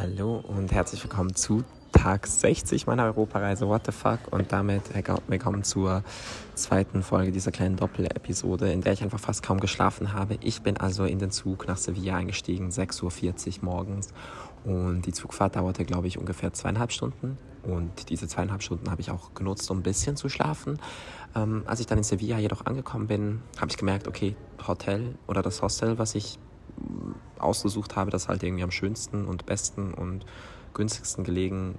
[0.00, 4.82] Hallo und herzlich willkommen zu Tag 60 meiner Europareise What the Fuck und damit
[5.26, 6.04] willkommen zur
[6.54, 10.38] zweiten Folge dieser kleinen Doppel-Episode, in der ich einfach fast kaum geschlafen habe.
[10.40, 14.14] Ich bin also in den Zug nach Sevilla eingestiegen, 6.40 Uhr morgens
[14.62, 19.10] und die Zugfahrt dauerte, glaube ich, ungefähr zweieinhalb Stunden und diese zweieinhalb Stunden habe ich
[19.10, 20.78] auch genutzt, um ein bisschen zu schlafen.
[21.34, 25.42] Ähm, als ich dann in Sevilla jedoch angekommen bin, habe ich gemerkt, okay, Hotel oder
[25.42, 26.38] das Hostel, was ich
[27.38, 30.24] ausgesucht habe, das halt irgendwie am schönsten und besten und
[30.74, 31.76] günstigsten gelegen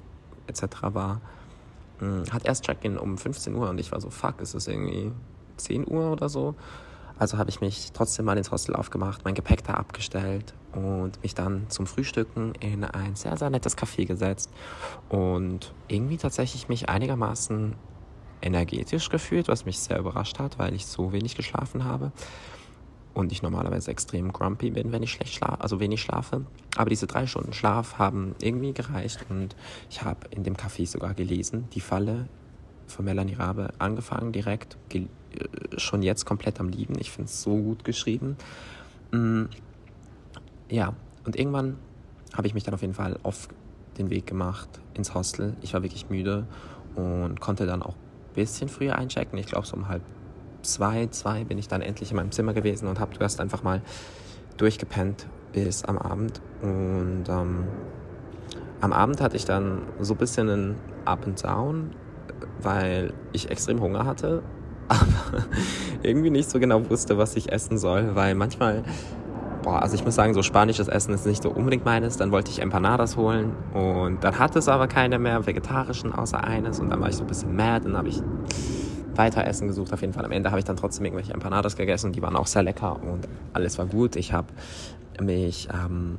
[0.47, 0.63] etc.
[0.93, 1.21] war,
[1.99, 5.11] hm, hat erst Check-in um 15 Uhr und ich war so, fuck, ist es irgendwie
[5.57, 6.55] 10 Uhr oder so?
[7.17, 11.35] Also habe ich mich trotzdem mal ins Hostel aufgemacht, mein Gepäck da abgestellt und mich
[11.35, 14.49] dann zum Frühstücken in ein sehr, sehr nettes Café gesetzt
[15.09, 17.75] und irgendwie tatsächlich mich einigermaßen
[18.41, 22.13] energetisch gefühlt, was mich sehr überrascht hat, weil ich so wenig geschlafen habe
[23.13, 26.45] und ich normalerweise extrem grumpy bin, wenn ich schlecht schlafe, also wenig schlafe.
[26.77, 29.55] Aber diese drei Stunden Schlaf haben irgendwie gereicht und
[29.89, 32.27] ich habe in dem Café sogar gelesen, die Falle
[32.87, 35.05] von Melanie Rabe angefangen direkt, äh,
[35.77, 36.95] schon jetzt komplett am Lieben.
[36.99, 38.37] Ich finde es so gut geschrieben.
[39.11, 39.45] Mm,
[40.69, 40.93] ja,
[41.25, 41.77] und irgendwann
[42.33, 43.49] habe ich mich dann auf jeden Fall auf
[43.97, 45.55] den Weg gemacht ins Hostel.
[45.61, 46.47] Ich war wirklich müde
[46.95, 49.37] und konnte dann auch ein bisschen früher einchecken.
[49.37, 50.03] Ich glaube so um halb
[50.61, 53.81] zwei, zwei bin ich dann endlich in meinem Zimmer gewesen und habe erst einfach mal
[54.57, 56.41] durchgepennt bis am Abend.
[56.61, 57.65] Und ähm,
[58.81, 61.91] am Abend hatte ich dann so ein bisschen einen Up and Down,
[62.61, 64.43] weil ich extrem Hunger hatte,
[64.87, 65.43] aber
[66.03, 68.83] irgendwie nicht so genau wusste, was ich essen soll, weil manchmal,
[69.61, 72.17] boah, also ich muss sagen, so spanisches Essen ist nicht so unbedingt meines.
[72.17, 76.79] Dann wollte ich Empanadas holen und dann hatte es aber keine mehr, vegetarischen außer eines
[76.79, 78.21] und dann war ich so ein bisschen mad und habe ich
[79.19, 79.93] weiter Essen gesucht.
[79.93, 82.13] Auf jeden Fall am Ende habe ich dann trotzdem irgendwelche Empanadas gegessen.
[82.13, 84.15] Die waren auch sehr lecker und alles war gut.
[84.15, 84.47] Ich habe
[85.21, 86.17] mich ähm,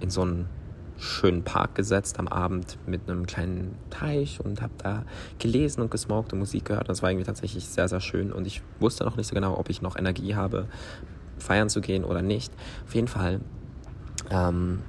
[0.00, 0.48] in so einen
[0.98, 5.04] schönen Park gesetzt am Abend mit einem kleinen Teich und habe da
[5.38, 6.88] gelesen und gesmoked und Musik gehört.
[6.88, 9.70] Das war irgendwie tatsächlich sehr, sehr schön und ich wusste noch nicht so genau, ob
[9.70, 10.66] ich noch Energie habe,
[11.38, 12.52] feiern zu gehen oder nicht.
[12.86, 13.40] Auf jeden Fall
[14.30, 14.80] ähm,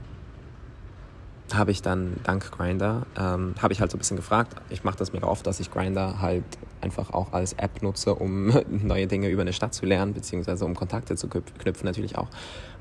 [1.54, 4.56] habe ich dann dank Grinder, ähm, habe ich halt so ein bisschen gefragt.
[4.70, 6.44] Ich mache das mega oft, dass ich Grinder halt
[6.82, 10.76] einfach auch als App nutze, um neue Dinge über eine Stadt zu lernen, beziehungsweise um
[10.76, 12.28] Kontakte zu knüpfen natürlich auch.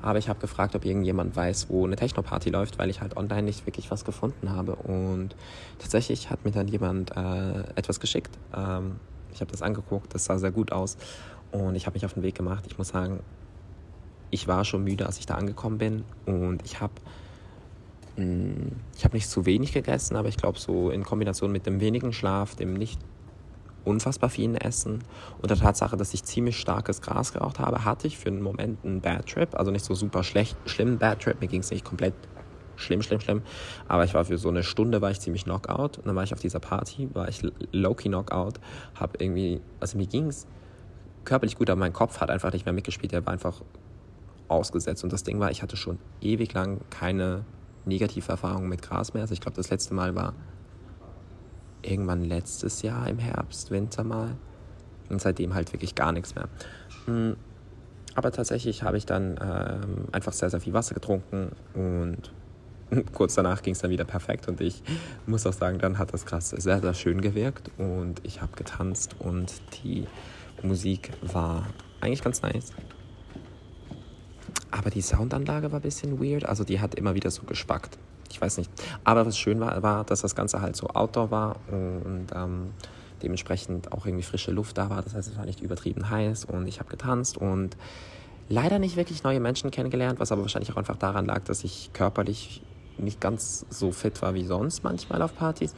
[0.01, 3.43] Aber ich habe gefragt, ob irgendjemand weiß, wo eine Techno-Party läuft, weil ich halt online
[3.43, 4.75] nicht wirklich was gefunden habe.
[4.75, 5.35] Und
[5.79, 8.37] tatsächlich hat mir dann jemand äh, etwas geschickt.
[8.55, 8.97] Ähm,
[9.33, 10.97] ich habe das angeguckt, das sah sehr gut aus.
[11.51, 12.65] Und ich habe mich auf den Weg gemacht.
[12.67, 13.21] Ich muss sagen,
[14.29, 16.03] ich war schon müde, als ich da angekommen bin.
[16.25, 16.93] Und ich habe
[18.17, 22.13] ich habe nicht zu wenig gegessen, aber ich glaube, so in Kombination mit dem wenigen
[22.13, 22.99] Schlaf, dem nicht
[23.85, 25.03] unfassbar vielen Essen
[25.41, 28.83] und der Tatsache, dass ich ziemlich starkes Gras geraucht habe, hatte ich für einen Moment
[28.83, 29.55] einen Bad Trip.
[29.55, 31.39] Also nicht so super schlecht, schlimm Bad Trip.
[31.39, 32.13] Mir ging es nicht komplett
[32.75, 33.41] schlimm, schlimm, schlimm.
[33.87, 35.99] Aber ich war für so eine Stunde war ich ziemlich Knockout.
[35.99, 37.41] Und dann war ich auf dieser Party, war ich
[37.71, 38.59] low-key Knockout.
[38.99, 40.47] Hab irgendwie, also mir ging es
[41.23, 43.11] körperlich gut, aber mein Kopf hat einfach nicht mehr mitgespielt.
[43.11, 43.61] Der war einfach
[44.47, 45.03] ausgesetzt.
[45.03, 47.45] Und das Ding war, ich hatte schon ewig lang keine
[47.87, 49.21] negative Erfahrungen mit Gras mehr.
[49.21, 50.33] Also ich glaube, das letzte Mal war
[51.81, 54.35] irgendwann letztes Jahr im Herbst, Winter mal.
[55.09, 56.49] Und seitdem halt wirklich gar nichts mehr.
[57.05, 57.37] Hm,
[58.17, 62.33] aber tatsächlich habe ich dann ähm, einfach sehr, sehr viel Wasser getrunken und
[63.13, 64.81] kurz danach ging es dann wieder perfekt und ich
[65.27, 69.15] muss auch sagen, dann hat das Gras sehr, sehr schön gewirkt und ich habe getanzt
[69.19, 70.07] und die
[70.63, 71.67] Musik war
[72.01, 72.73] eigentlich ganz nice.
[74.77, 76.45] Aber die Soundanlage war ein bisschen weird.
[76.45, 77.97] Also die hat immer wieder so gespackt.
[78.29, 78.69] Ich weiß nicht.
[79.03, 82.71] Aber was schön war, war, dass das Ganze halt so outdoor war und ähm,
[83.23, 85.01] dementsprechend auch irgendwie frische Luft da war.
[85.01, 87.77] Das heißt, es war nicht übertrieben heiß und ich habe getanzt und
[88.49, 91.91] leider nicht wirklich neue Menschen kennengelernt, was aber wahrscheinlich auch einfach daran lag, dass ich
[91.93, 92.61] körperlich
[92.97, 95.73] nicht ganz so fit war wie sonst manchmal auf Partys.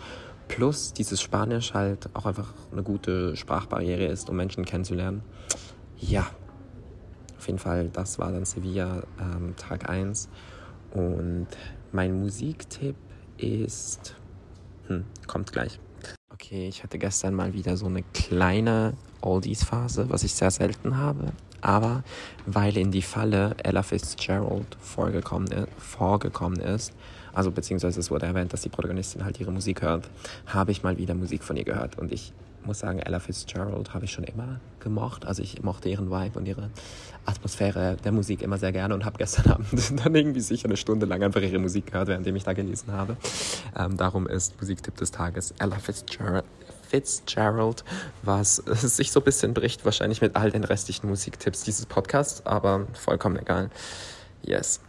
[0.48, 5.22] Plus dieses Spanisch halt auch einfach eine gute Sprachbarriere ist, um Menschen kennenzulernen.
[6.00, 6.28] Ja,
[7.40, 10.28] auf jeden Fall, das war dann Sevilla ähm, Tag 1.
[10.92, 11.48] Und
[11.94, 12.96] mein Musiktipp
[13.38, 14.16] ist,
[14.88, 15.80] hm, kommt gleich.
[16.34, 21.32] Okay, ich hatte gestern mal wieder so eine kleine Oldies-Phase, was ich sehr selten habe.
[21.62, 22.04] Aber
[22.46, 26.94] weil in die Falle Ella Fitzgerald vorgekommen, vorgekommen ist,
[27.34, 30.10] also beziehungsweise es wurde erwähnt, dass die Protagonistin halt ihre Musik hört,
[30.48, 31.98] habe ich mal wieder Musik von ihr gehört.
[31.98, 32.34] Und ich
[32.66, 35.26] muss sagen, Ella Fitzgerald habe ich schon immer gemocht.
[35.26, 36.70] Also ich mochte ihren Vibe und ihre
[37.26, 41.06] Atmosphäre der Musik immer sehr gerne und habe gestern Abend dann irgendwie sicher eine Stunde
[41.06, 43.18] lang einfach ihre Musik gehört, währenddem ich da gelesen habe.
[43.78, 46.46] Ähm, darum ist Musiktipp des Tages Ella Fitzgerald.
[46.90, 47.84] Fitzgerald,
[48.24, 52.88] was sich so ein bisschen bricht, wahrscheinlich mit all den restlichen Musiktipps dieses Podcasts, aber
[52.94, 53.70] vollkommen egal.
[54.42, 54.82] Yes.